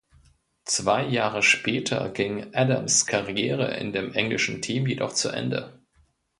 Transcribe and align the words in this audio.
Zwei 0.65 1.05
Jahre 1.05 1.43
später 1.43 2.09
ging 2.09 2.55
Adams 2.55 3.05
Karriere 3.05 3.75
in 3.77 3.91
dem 3.93 4.13
englischen 4.15 4.59
Team 4.59 4.87
jedoch 4.87 5.13
zu 5.13 5.29
Ende. 5.29 5.79